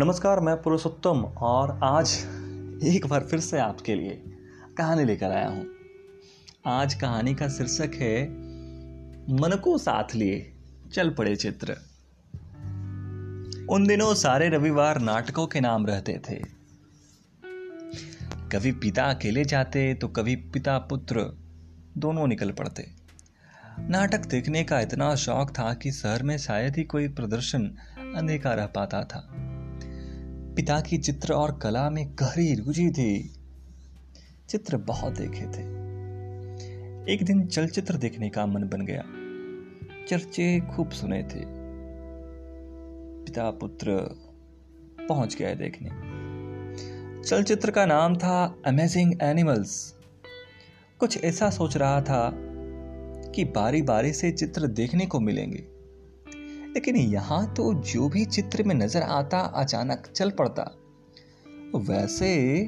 नमस्कार, 0.00 0.40
मैं 0.40 0.62
पुरुषोत्तम 0.62 1.24
और 1.38 1.80
आज 1.82 2.12
एक 2.84 3.06
बार 3.06 3.20
फिर 3.20 3.40
से 3.40 3.58
आपके 3.58 3.94
लिए 3.94 4.22
कहानी 4.78 5.04
लेकर 5.04 5.30
आया 5.30 5.48
हूँ। 5.48 5.66
आज 6.66 6.94
कहानी 6.94 7.34
का 7.34 7.48
शीर्षक 7.48 7.94
है 7.94 8.22
मन 9.34 9.60
को 9.64 9.78
साथ 9.78 10.14
लिए 10.14 10.52
चल 10.92 11.10
पड़े 11.10 11.36
चित्र। 11.36 11.72
उन 13.70 13.86
दिनों 13.86 14.14
सारे 14.14 14.48
रविवार 14.48 15.00
नाटकों 15.00 15.46
के 15.46 15.60
नाम 15.60 15.86
रहते 15.86 16.20
थे। 16.30 16.36
कभी 18.52 18.72
पिता 18.72 19.04
अकेले 19.04 19.44
जाते 19.44 19.94
तो 19.94 20.08
कभी 20.08 20.36
पिता 20.36 20.78
पुत्र 20.78 21.38
दोनों 21.98 22.26
निकल 22.26 22.50
पड़ते। 22.50 22.86
नाटक 23.80 24.26
देखने 24.26 24.64
का 24.64 24.80
इतना 24.80 25.14
शौक 25.14 25.50
था 25.50 25.74
कि 25.74 25.92
शहर 25.92 26.22
में 26.22 26.38
शायद 26.38 26.76
ही 26.76 26.84
कोई 26.84 27.08
प्रदर्शन 27.08 27.70
अनदेखा 28.16 28.54
रह 28.54 28.66
पाता 28.66 29.04
था। 29.04 29.46
पिता 30.60 30.80
की 30.80 30.98
चित्र 30.98 31.32
और 31.32 31.58
कला 31.62 31.90
में 31.90 32.14
गहरी 32.20 32.54
रुचि 32.54 32.90
थी। 32.90 33.34
चित्र 34.48 34.76
बहुत 34.76 35.12
देखे 35.12 35.42
थे। 35.42 35.62
एक 37.12 37.18
दिन 37.22 37.46
चलचित्र 37.46 37.94
देखने 37.94 38.30
का 38.30 38.46
मन 38.46 38.62
बन 38.62 38.80
गया। 38.80 39.04
चर्चे 40.08 40.60
खूब 40.60 40.90
सुने 40.90 41.22
थे। 41.22 41.44
पिता 43.24 43.50
पुत्र 43.50 43.96
पहुँच 45.08 45.36
गए 45.36 45.54
देखने। 45.54 45.90
चलचित्र 47.22 47.70
का 47.70 47.86
नाम 47.86 48.16
था 48.16 48.58
अमेजिंग 48.66 49.14
एनिमल्स 49.22 49.94
कुछ 50.98 51.24
ऐसा 51.24 51.50
सोच 51.50 51.76
रहा 51.76 52.00
था 52.00 52.32
कि 53.30 53.44
बारी 53.44 53.82
बारी 53.82 54.12
से 54.12 54.32
चित्र 54.32 54.66
देखने 54.66 55.06
को 55.06 55.20
मिलेंगे। 55.20 55.79
लेकिन 56.74 56.96
यहाँ 56.96 57.54
तो 57.54 57.74
जो 57.74 58.08
भी 58.08 58.24
चित्र 58.24 58.62
में 58.62 58.74
नज़र 58.74 59.02
आता, 59.02 59.40
अचानक 59.40 60.06
चल 60.16 60.30
पड़ता। 60.30 60.76
वैसे 61.76 62.64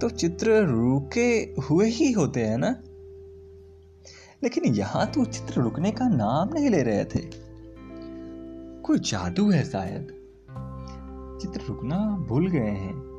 तो 0.00 0.08
चित्र 0.10 0.66
रुके 0.66 1.54
हुए 1.62 1.86
ही 1.86 2.12
होते 2.12 2.40
हैं 2.40 2.58
ना? 2.58 2.76
लेकिन 4.44 4.64
यहाँ 4.64 5.06
तो 5.06 5.24
चित्र 5.24 5.60
रुकने 5.60 5.90
का 5.90 6.08
नाम 6.08 6.54
नहीं 6.54 6.70
ले 6.70 6.82
रहे 6.82 7.04
थे। 7.04 7.20
कोई 8.82 8.98
जादू 8.98 9.50
है 9.50 9.64
शायद। 9.64 10.06
चित्र 11.42 11.60
रुकना 11.68 11.96
भूल 12.28 12.50
गए 12.50 12.70
हैं। 12.70 13.14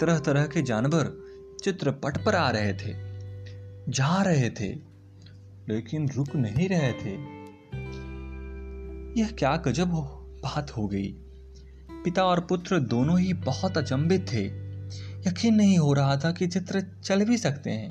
तरह 0.00 0.18
तरह 0.18 0.46
के 0.46 0.62
जानवर 0.62 1.24
चित्र 1.64 1.90
पट 1.90 2.24
पर 2.24 2.34
आ 2.34 2.50
रहे 2.50 2.72
थे, 2.72 2.94
जा 3.88 4.22
रहे 4.22 4.50
थे, 4.50 4.68
लेकिन 5.68 6.08
रुक 6.08 6.36
नहीं 6.36 6.68
रहे 6.68 6.92
थे। 6.92 7.43
यह 9.16 9.30
क्या 9.30 9.56
गजब 9.56 9.90
हो, 9.92 10.00
बात 10.42 10.70
हो 10.70 10.86
गई। 10.86 11.14
पिता 11.90 12.24
और 12.24 12.40
पुत्र 12.40 12.78
दोनों 12.78 13.20
ही 13.20 13.32
बहुत 13.32 13.78
अचंभित 13.78 14.32
थे। 14.32 14.44
यकीन 15.28 15.54
नहीं 15.54 15.78
हो 15.78 15.92
रहा 15.92 16.16
था 16.16 16.32
कि 16.32 16.46
चित्र 16.46 16.86
चल 17.04 17.24
भी 17.24 17.38
सकते 17.38 17.70
हैं। 17.70 17.90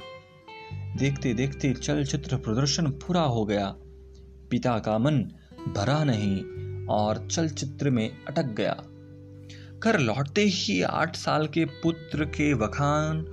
देखते 0.98 1.34
देखते 1.34 1.74
चलचित्र 1.74 2.38
प्रदर्शन 2.38 2.88
पूरा 2.88 3.22
हो 3.22 3.46
गया। 3.46 3.76
पिता 4.50 4.80
का 4.80 4.98
मन 4.98 5.18
भरा 5.76 6.04
नहीं 6.04 6.44
और 6.86 7.28
चलचित्र 7.28 7.90
में 7.90 8.10
अटक 8.28 8.46
गया। 8.46 8.84
घर 9.80 10.00
लौटते 10.00 10.42
ही 10.42 10.82
आठ 10.82 11.16
साल 11.16 11.48
के 11.48 11.66
पुत्र 11.66 12.26
के 12.26 12.54
वखान 12.54 13.26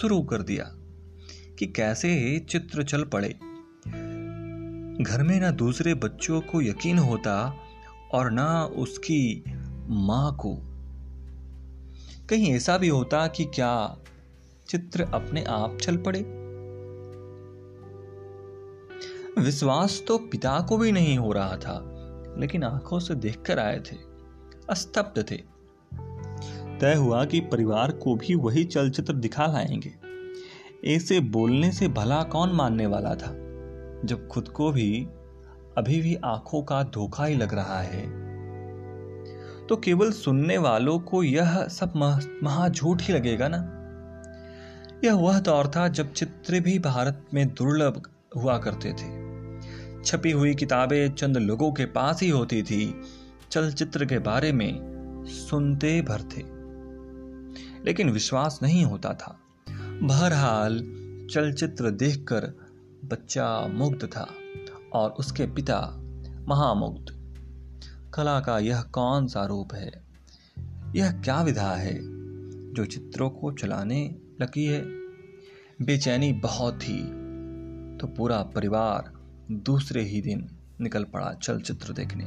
शुरू 0.00 0.22
कर 0.22 0.42
दिया 0.42 0.64
कि 1.58 1.66
कैसे 1.66 2.38
चित्र 2.48 2.82
चल 2.82 3.04
पड़े। 3.04 3.47
घर 5.00 5.22
में 5.22 5.40
ना 5.40 5.50
दूसरे 5.50 5.94
बच्चों 5.94 6.40
को 6.40 6.62
यकीन 6.62 6.98
होता 6.98 7.54
और 8.12 8.30
ना 8.30 8.64
उसकी 8.64 9.44
माँ 9.88 10.36
को। 10.36 10.54
कहीं 12.28 12.54
ऐसा 12.54 12.78
भी 12.78 12.88
होता 12.88 13.26
कि 13.26 13.44
क्या 13.44 13.98
चित्र 14.68 15.02
अपने 15.02 15.44
आप 15.44 15.78
चल 15.82 15.96
पड़े। 15.96 16.20
विश्वास 19.42 20.02
तो 20.08 20.18
पिता 20.18 20.60
को 20.60 20.78
भी 20.78 20.92
नहीं 20.92 21.18
हो 21.18 21.32
रहा 21.32 21.56
था, 21.56 21.94
लेकिन 22.38 22.64
आँखों 22.64 22.98
से 22.98 23.14
देखकर 23.14 23.58
आए 23.58 23.78
थे, 23.78 23.96
अस्तब्ध 24.70 25.30
थे। 25.30 25.36
तय 26.78 26.94
हुआ 26.94 27.24
कि 27.24 27.40
परिवार 27.40 27.92
को 27.92 28.16
भी 28.16 28.34
वही 28.34 28.64
चलचित्र 28.64 29.12
दिखा 29.12 29.46
लाएँगे। 29.46 29.94
ऐसे 30.94 31.20
बोलने 31.20 31.72
से 31.72 31.88
भला 31.88 32.22
कौन 32.22 32.52
मानने 32.52 32.86
वाला 32.86 33.14
था? 33.14 33.47
जब 34.04 34.28
खुद 34.28 34.48
को 34.48 34.72
भी 34.72 35.08
अभी 35.78 36.00
भी 36.00 36.14
आँखों 36.14 36.62
का 36.62 36.82
धोखा 36.82 37.24
ही 37.24 37.34
लग 37.34 37.54
रहा 37.54 37.80
है। 37.80 38.28
तो 39.66 39.76
केवल 39.76 40.12
सुनने 40.12 40.58
वालों 40.58 40.98
को 40.98 41.22
यह 41.22 41.68
सब 41.68 41.92
महा 42.42 42.68
झूठ 42.68 43.02
ही 43.02 43.14
लगेगा 43.14 43.48
ना? 43.48 43.74
यह 45.04 45.14
वह 45.14 45.40
दौर 45.40 45.68
था 45.68 45.88
जब 45.88 46.12
चित्र 46.12 46.60
भी 46.60 46.78
भारत 46.78 47.26
में 47.34 47.48
दुर्लभ 47.48 48.02
हुआ 48.36 48.58
करते 48.58 48.92
थे। 48.92 49.28
छपी 50.04 50.30
हुई 50.30 50.54
किताबें 50.54 51.12
चंद 51.12 51.36
लोगों 51.36 51.72
के 51.72 51.86
पास 51.86 52.22
ही 52.22 52.30
होती 52.30 52.62
थी, 52.62 53.02
चलचित्र 53.50 54.04
के 54.04 54.18
बारे 54.18 54.52
में 54.52 54.98
सुनते 55.26 56.02
भर 56.02 56.20
थे। 56.20 56.58
लेकिन 57.84 58.10
विश्वास 58.10 58.60
नहीं 58.62 58.84
होता 58.84 59.14
था। 59.14 59.38
बहरहाल, 60.02 60.78
चलचित्र 61.30 61.90
देखकर 61.90 62.67
बच्चा 63.08 63.66
मुग्ध 63.66 64.04
था 64.04 64.34
और 64.92 65.10
उसके 65.10 65.46
पिता 65.46 65.94
महामुग्ध। 66.48 67.18
कला 68.14 68.40
का 68.40 68.58
यह 68.58 68.82
कौन 68.82 69.26
सा 69.26 69.46
रूप 69.46 69.74
है? 69.74 70.04
यह 70.96 71.12
क्या 71.12 71.42
विधा 71.42 71.70
है 71.70 71.98
जो 72.74 72.84
चित्रों 72.84 73.30
को 73.30 73.52
चलाने 73.52 74.16
लगी 74.40 74.64
है? 74.64 74.84
बेचैनी 75.82 76.32
बहुत 76.32 76.74
थी 76.74 77.02
तो 77.98 78.06
पूरा 78.06 78.42
परिवार 78.42 79.12
दूसरे 79.50 80.02
ही 80.02 80.20
दिन 80.20 80.50
निकल 80.80 81.04
पड़ा 81.04 81.32
चलचित्र 81.32 81.92
देखने। 81.92 82.24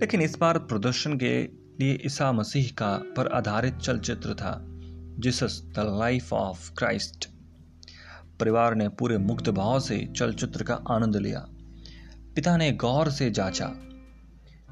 लेकिन 0.00 0.22
इस 0.22 0.38
बार 0.38 0.58
प्रदर्शन 0.58 1.18
के 1.18 1.42
लिए 1.80 2.02
ईसा 2.06 2.32
मसीह 2.32 2.68
का 2.78 3.02
पर 3.16 3.26
आधारित 3.26 3.76
चलचित्र 3.76 4.34
था, 4.34 4.66
Jesus 5.18 5.62
the 5.64 5.78
life 5.78 6.32
of 6.32 6.74
Christ. 6.74 7.29
परिवार 8.40 8.74
ने 8.74 8.88
पूरे 8.88 9.18
मुक्त 9.18 9.50
भाव 9.50 9.80
से 9.80 10.08
चलचित्र 10.16 10.62
का 10.62 10.74
आनंद 10.74 11.16
लिया। 11.16 11.46
पिता 12.34 12.56
ने 12.56 12.72
गौर 12.72 13.10
से 13.10 13.30
जांचा। 13.30 13.66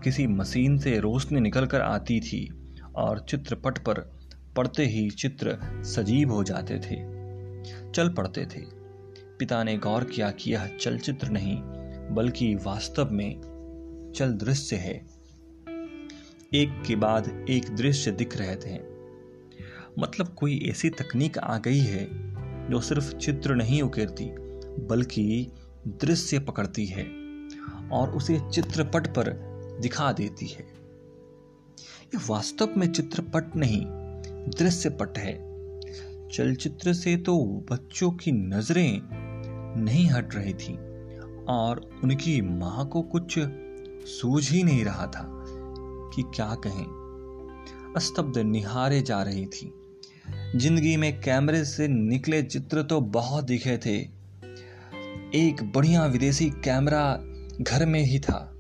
किसी 0.04 0.26
मशीन 0.26 0.78
से 0.78 0.98
रोशनी 0.98 1.40
निकलकर 1.40 1.80
आती 1.80 2.20
थी 2.20 2.74
और 2.96 3.26
चित्रपट 3.28 3.78
पर 3.78 4.18
पढ़ते 4.56 4.86
ही 4.86 5.10
चित्र 5.10 5.58
सजीव 5.84 6.30
हो 6.30 6.44
जाते 6.44 6.74
थे। 6.74 7.18
चल 7.90 8.08
पड़ते 8.08 8.46
थे। 8.46 8.60
पिता 9.38 9.64
ने 9.64 9.78
गौर 9.78 10.04
किया 10.04 10.30
कि 10.30 10.52
यह 10.52 10.76
चलचित्र 10.80 11.28
नहीं, 11.28 11.56
बल्कि 12.14 12.54
वास्तव 12.54 13.08
में 13.12 13.40
चल 14.16 14.32
दृश्य 14.32 14.76
है। 14.76 15.06
एक 16.54 16.82
के 16.86 16.96
बाद 16.96 17.46
एक 17.50 17.76
दृश्य 17.76 18.10
दिख 18.10 18.36
रहे 18.36 18.56
थे। 18.56 18.80
मतलब 19.98 20.28
कोई 20.28 20.58
ऐसी 20.58 20.90
तकनीक 20.90 21.38
आ 21.38 21.58
गई 21.58 21.78
है 21.78 22.27
जो 22.70 22.80
सिर्फ़ 22.80 23.16
चित्र 23.16 23.54
नहीं 23.54 23.82
उकेरती, 23.82 24.24
बल्कि 24.86 25.52
दृश्य 25.88 26.38
पकड़ती 26.38 26.86
है 26.86 27.04
और 27.92 28.10
उसे 28.10 28.40
चित्रपट 28.52 29.06
पर 29.06 29.30
दिखा 29.82 30.12
देती 30.12 30.46
है। 30.46 30.66
यह 32.14 32.20
वास्तव 32.28 32.68
में 32.76 32.92
चित्रपट 32.92 33.56
नहीं, 33.56 33.82
दृश्यपट 34.58 35.18
है। 35.18 35.48
चलचित्र 36.28 36.92
से 36.92 37.16
तो 37.16 37.64
बच्चों 37.70 38.10
की 38.10 38.32
नज़रें 38.32 39.00
नहीं 39.82 40.10
हट 40.10 40.34
रही 40.34 40.54
थी 40.54 40.74
और 41.48 42.00
उनकी 42.04 42.40
माँ 42.42 42.88
को 42.88 43.02
कुछ 43.02 43.38
सूझ 44.06 44.50
ही 44.50 44.62
नहीं 44.62 44.84
रहा 44.84 45.06
था 45.06 45.44
कि 46.14 46.22
क्या 46.22 46.54
कहें। 46.54 46.86
अस्तब्ध 47.96 48.38
निहारे 48.38 49.02
जा 49.02 49.22
रही 49.22 49.46
थी। 49.46 49.87
ज़िंदगी 50.56 50.96
में 50.96 51.20
कैमरे 51.20 51.64
से 51.64 51.88
निकले 51.88 52.42
चित्र 52.42 52.82
तो 52.82 53.00
बहुत 53.00 53.44
दिखे 53.44 53.78
थे। 53.78 53.96
एक 55.34 55.72
बढ़िया 55.74 56.06
विदेशी 56.06 56.50
कैमरा 56.50 57.24
घर 57.60 57.86
में 57.86 58.00
ही 58.00 58.20
था। 58.20 58.54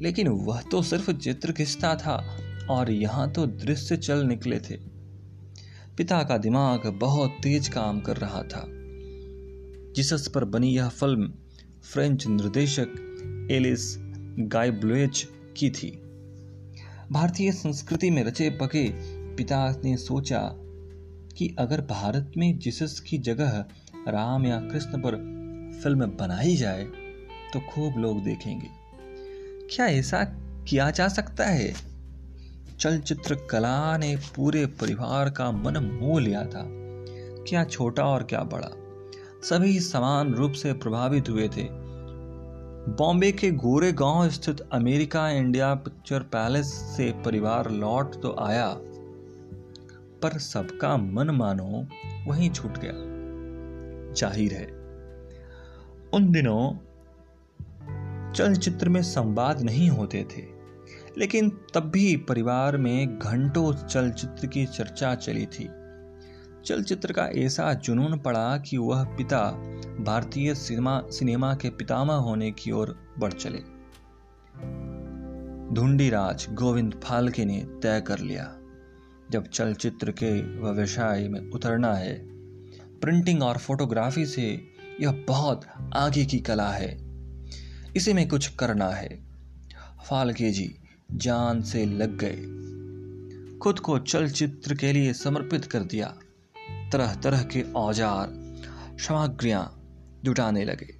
लेकिन 0.00 0.28
वह 0.28 0.60
तो 0.60 0.82
सिर्फ़ 0.82 1.10
चित्र 1.10 1.52
खिंचता 1.52 1.94
था 1.94 2.38
और 2.70 2.90
यहाँ 2.90 3.32
तो 3.32 3.46
दृश्य 3.46 3.96
चल 3.96 4.24
निकले 4.24 4.58
थे। 4.58 4.76
पिता 5.96 6.22
का 6.22 6.38
दिमाग 6.38 6.86
बहुत 6.86 7.30
तेज 7.42 7.68
काम 7.68 8.00
कर 8.00 8.16
रहा 8.16 8.42
था। 8.42 8.64
जिसस 9.96 10.28
पर 10.34 10.44
बनी 10.44 10.76
यह 10.76 10.88
फ़िल्म 10.88 11.32
फ्रेंच 11.92 12.26
निर्देशक 12.26 12.88
एलिस 13.50 13.96
गाइब्लोच 14.38 15.28
की 15.56 15.70
थी। 15.70 15.90
भारतीय 17.12 17.52
संस्कृति 17.52 18.10
में 18.10 18.24
रचे 18.24 18.50
पके 18.50 18.88
पिता 19.36 19.80
ने 19.84 19.96
सोचा 19.96 20.66
कि 21.36 21.56
अगर 21.58 21.80
भारत 21.80 22.32
में 22.36 22.58
जीसस 22.58 23.00
की 23.00 23.18
जगह 23.18 23.64
राम 24.08 24.46
या 24.46 24.60
कृष्ण 24.60 24.98
पर 24.98 25.16
फ़िल्म 25.82 26.06
बनाई 26.06 26.56
जाए 26.56 26.84
तो 27.52 27.60
खूब 27.60 27.98
लोग 27.98 28.24
देखेंगे। 28.24 28.68
क्या 29.76 29.86
ऐसा 29.86 30.24
किया 30.68 30.90
जा 30.90 31.08
सकता 31.08 31.44
है? 31.44 31.74
चलचित्र 32.80 33.34
कला 33.50 33.96
ने 33.96 34.16
पूरे 34.16 34.66
परिवार 34.66 35.30
का 35.30 35.50
मन 35.50 35.98
मोह 36.02 36.20
लिया 36.20 36.44
था। 36.44 36.64
क्या 37.48 37.64
छोटा 37.64 38.04
और 38.04 38.22
क्या 38.22 38.40
बड़ा? 38.40 38.70
सभी 39.42 39.80
समान 39.80 40.34
रूप 40.34 40.52
से 40.52 40.72
प्रभावित 40.72 41.28
हुए 41.28 41.48
थे। 41.48 41.68
बॉम्बे 42.80 43.32
के 43.32 43.50
गोरे 43.50 43.92
गाँव 43.92 44.30
स्थित 44.30 44.60
अमेरिका 44.60 45.28
इंडिया 45.28 45.74
पिक्चर 45.74 46.20
पैलेस 46.20 46.66
से 46.66 47.12
परिवार 47.24 47.70
लौट 47.70 48.22
तो 48.22 48.36
आया। 48.40 48.76
पर 50.22 50.38
सबका 50.38 50.96
मन 50.96 51.30
मानो 51.30 51.86
वहीं 52.26 52.50
छूट 52.50 52.78
गया। 52.78 52.92
ज़ाहिर 54.14 54.52
है, 54.52 54.66
उन 56.14 56.30
दिनों 56.32 56.72
चलचित्र 58.34 58.88
में 58.88 59.02
संवाद 59.02 59.60
नहीं 59.60 59.88
होते 59.90 60.26
थे, 60.36 60.42
लेकिन 61.18 61.50
तब 61.74 61.90
भी 61.90 62.16
परिवार 62.16 62.76
में 62.76 63.18
घंटों 63.18 63.72
चलचित्र 63.74 64.46
की 64.46 64.66
चर्चा 64.66 65.14
चली 65.14 65.46
थी। 65.46 65.68
चलचित्र 66.64 67.12
का 67.12 67.26
ऐसा 67.36 67.72
जुनून 67.74 68.18
पड़ा 68.18 68.56
कि 68.58 68.76
वह 68.76 69.04
पिता 69.16 69.42
भारतीय 70.00 70.54
सिनेमा 70.54 71.02
सिनेमा 71.10 71.54
के 71.54 71.70
पितामह 71.70 72.14
होने 72.14 72.50
की 72.50 72.70
ओर 72.70 72.96
बढ़ 73.18 73.32
चले। 73.32 73.58
धुंडीराज 75.74 76.46
गोविंद 76.52 77.00
फाल्के 77.04 77.44
ने 77.44 77.58
तय 77.82 78.00
कर 78.00 78.18
लिया। 78.18 78.44
जब 79.30 79.46
चलचित्र 79.46 80.10
के 80.10 80.32
व्यवसाय 80.42 81.28
में 81.28 81.50
उतरना 81.50 81.94
है। 81.94 82.14
प्रिंटिंग 83.00 83.42
और 83.42 83.58
फोटोग्राफी 83.58 84.26
से 84.26 84.66
यह 85.00 85.24
बहुत 85.28 85.66
आगे 85.94 86.24
की 86.24 86.38
कला 86.38 86.70
है। 86.70 86.96
इसे 87.96 88.14
में 88.14 88.28
कुछ 88.28 88.46
करना 88.46 88.88
है। 88.88 89.08
फालके 90.08 90.50
जी 90.50 90.74
जान 91.12 91.62
से 91.62 91.86
लग 91.86 92.18
गए। 92.24 93.58
खुद 93.58 93.78
को 93.78 93.98
चलचित्र 93.98 94.74
के 94.74 94.92
लिए 94.92 95.12
समर्पित 95.12 95.64
कर 95.64 95.80
दिया। 95.80 96.14
तरह 96.92 97.14
तरह 97.14 97.42
के 97.42 97.62
औज़ार, 97.72 98.28
सामग्रियाँ 98.98 99.80
जुटाने 100.24 100.64
लगे। 100.64 100.94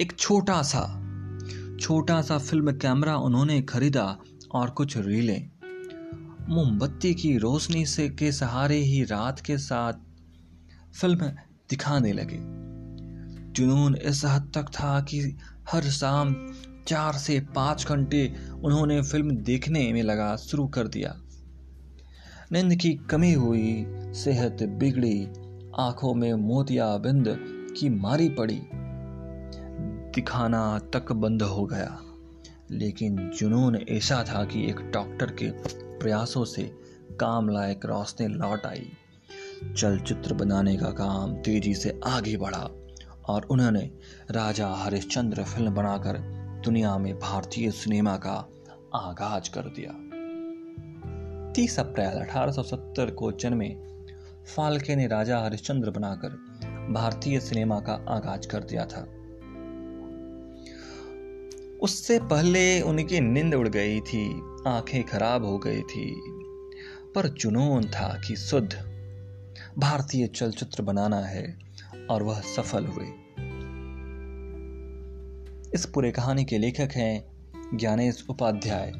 एक 0.00 0.12
छोटा 0.18 0.62
सा 0.62 1.04
छोटा 1.80 2.22
सा 2.22 2.38
फ़िल्म 2.38 2.72
कैमरा 2.72 3.16
उन्होंने 3.16 3.62
खरीदा 3.62 4.18
और 4.52 4.70
कुछ 4.70 4.96
रीलें। 4.96 5.50
मोमबत्ती 6.48 7.14
की 7.14 7.38
रोशनी 7.38 7.86
से 7.86 8.08
के 8.08 8.32
सहारे 8.32 8.76
ही 8.76 9.02
रात 9.04 9.40
के 9.40 9.58
साथ 9.58 9.92
फ़िल्म 11.00 11.26
दिखाने 11.70 12.12
लगे। 12.12 12.38
जुनून 13.52 13.96
इस 13.96 14.24
हद 14.24 14.50
तक 14.54 14.62
था 14.62 15.00
कि 15.00 15.36
हर 15.70 15.82
शाम 15.82 16.34
चार 16.86 17.12
से 17.12 17.40
पाँच 17.40 17.86
घंटे 17.86 18.34
उन्होंने 18.64 19.02
फ़िल्म 19.02 19.36
देखने 19.36 19.92
में 19.92 20.02
लगा 20.02 20.36
शुरू 20.36 20.66
कर 20.66 20.88
दिया। 20.88 21.14
नींद 22.52 22.74
की 22.74 22.94
कमी 22.94 23.32
हुई, 23.32 23.86
सेहत 24.14 24.62
बिगड़ी, 24.62 25.24
आँखों 25.78 26.14
में 26.14 26.32
मोतिया 26.34 26.96
बिंद 26.96 27.24
की 27.78 27.88
मारी 27.88 28.28
पड़ी। 28.28 28.60
दिखाना 30.14 30.78
तक 30.78 31.12
बंद 31.12 31.42
हो 31.42 31.66
गया, 31.66 31.98
लेकिन 32.70 33.30
जुनून 33.30 33.76
ऐसा 33.76 34.24
था 34.24 34.44
कि 34.44 34.66
एक 34.66 34.80
डॉक्टर 34.80 35.36
के 35.42 35.50
प्रयासों 36.00 36.44
से 36.44 36.62
काम 37.20 37.48
लायक 37.48 37.86
रोशनी 37.86 38.26
लौट 38.26 38.66
आई। 38.66 38.92
चलचित्र 39.76 40.34
बनाने 40.34 40.76
का 40.76 40.90
काम 40.90 41.34
तेज़ी 41.34 41.74
से 41.74 42.00
आगे 42.06 42.36
बढ़ा 42.36 42.70
और 43.28 43.44
उन्होंने 43.50 43.90
राजा 44.30 44.68
हरिश्चंद्र 44.68 45.44
फ़िल्म 45.44 45.74
बनाकर 45.74 46.18
दुनिया 46.64 46.98
में 46.98 47.18
भारतीय 47.18 47.70
सिनेमा 47.70 48.16
का 48.16 48.48
आगाज़ 48.94 49.50
कर 49.50 49.62
दिया। 49.62 49.90
30 51.52 51.80
अप्रैल 51.80 52.18
1870 52.18 53.10
को 53.10 53.32
जन्मे 53.32 53.68
फाल्के 54.56 54.96
ने 54.96 55.06
राजा 55.06 55.40
हरिश्चंद्र 55.40 55.90
बनाकर 55.90 56.28
भारतीय 56.90 57.40
सिनेमा 57.40 57.80
का 57.80 57.92
आगाज़ 57.92 58.48
कर 58.48 58.60
दिया 58.64 58.84
था। 58.84 59.06
उससे 61.82 62.20
पहले 62.20 62.80
उनकी 62.80 63.20
नींद 63.20 63.54
उड़ 63.54 63.68
गई 63.68 64.00
थी। 64.00 64.40
आँखें 64.68 65.04
खराब 65.04 65.44
हो 65.44 65.58
गई 65.58 65.82
थी, 65.82 66.22
पर 67.14 67.28
जुनून 67.28 67.84
था 67.84 68.20
कि 68.28 68.36
शुद्ध 68.36 68.72
भारतीय 69.78 70.26
चलचित्र 70.26 70.82
बनाना 70.82 71.20
है 71.20 71.58
और 72.10 72.22
वह 72.22 72.40
सफल 72.40 72.86
हुए। 72.86 73.06
इस 75.74 75.86
पूरे 75.94 76.12
कहानी 76.12 76.44
के 76.44 76.58
लेखक 76.58 76.88
हैं 76.92 77.28
ज्ञानेश 77.76 78.26
उपाध्याय। 78.30 78.90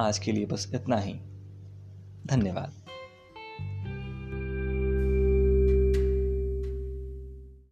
आज 0.00 0.18
के 0.18 0.32
लिए 0.32 0.46
बस 0.46 0.72
इतना 0.74 0.96
ही। 0.96 1.14
धन्यवाद। 2.26 2.79